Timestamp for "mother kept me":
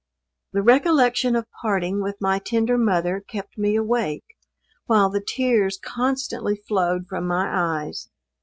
2.75-3.75